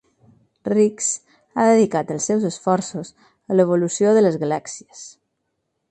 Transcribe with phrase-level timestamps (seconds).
[0.69, 1.09] Rix
[1.59, 3.13] ha dedicat els seus esforços
[3.53, 5.07] a l'evolució de les galàxies.